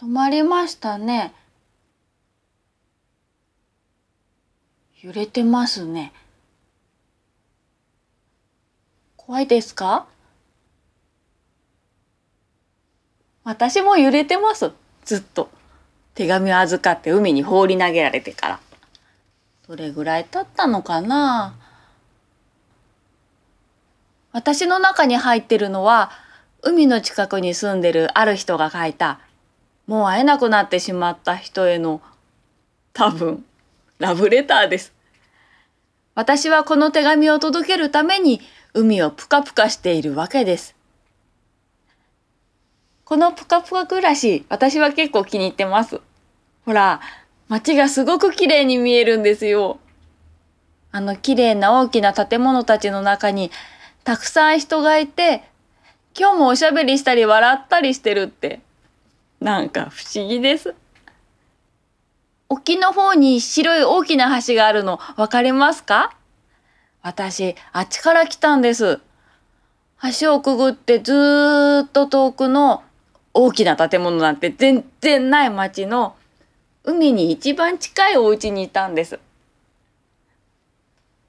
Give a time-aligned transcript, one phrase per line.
[0.00, 1.34] 止まりましたね。
[5.02, 6.12] 揺れてますね。
[9.16, 10.06] 怖いですか？
[13.42, 14.70] 私も揺れてます。
[15.04, 15.50] ずっと。
[16.14, 18.60] 手紙を預かって海に放り投げられてから。
[19.66, 21.54] どれぐらい経ったのかな？
[24.32, 26.10] 私の中に入ってるのは、
[26.62, 29.20] 海の近くに住んでるある人が書いた、
[29.88, 32.02] もう会えなくなってしまった人への、
[32.92, 33.44] 多分、
[33.98, 34.92] ラブレターです。
[36.14, 38.42] 私はこの手紙を届けるために
[38.74, 40.76] 海をぷかぷかしているわけです。
[43.04, 46.02] このぷかぷか暮らし、私は結構気に入ってます。
[46.66, 47.00] ほら、
[47.48, 49.78] 街がすごく綺麗に見えるんですよ。
[50.92, 53.50] あの綺麗な大きな建物たちの中に
[54.04, 55.44] たくさん人がいて、
[56.14, 58.60] 今日もおしゃべりしたり笑ったりしてるって、
[59.40, 60.74] なんか不思議です。
[62.48, 66.16] 沖の方に白い大きな橋があるの分かりますか？
[67.02, 69.00] 私、あっちから来たんです。
[70.20, 72.82] 橋をくぐってずっと遠くの
[73.34, 76.16] 大きな建物なんて全然ない町の
[76.84, 79.20] 海に一番近いお家にいたんです。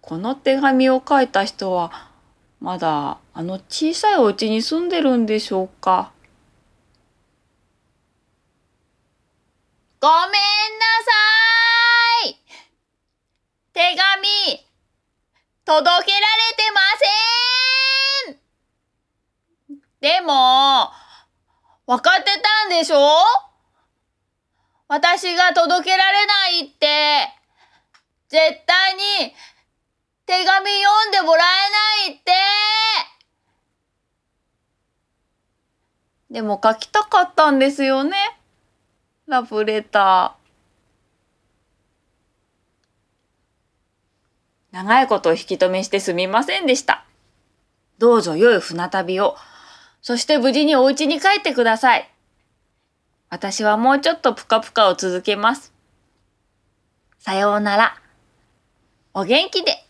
[0.00, 2.10] この手紙を書いた人は
[2.60, 6.12] まだあの小さいお家に住んでるんでしょうか？
[10.04, 10.36] ごめんな
[11.02, 11.12] さ
[12.28, 12.36] い。
[13.72, 14.28] 手紙
[15.64, 16.80] 届けられてま
[18.28, 18.36] せん。
[20.02, 20.90] でも
[21.86, 22.98] 分かってたんでしょ？
[24.88, 27.30] 私が届けられないって。
[28.28, 29.00] 絶対に
[30.26, 32.30] 手紙読んでもらえないって。
[36.30, 38.38] でも書きたかったんですよね。
[39.26, 44.74] ラブレター。
[44.74, 47.06] 長いことを引き止めしてすみませんでした。
[47.98, 49.36] どうぞ良い船旅を。
[50.02, 52.10] そして無事にお家に帰ってください。
[53.30, 55.72] 私はもうちょっとぷかぷかを続けます。
[57.18, 57.96] さようなら。
[59.14, 59.83] お元気で。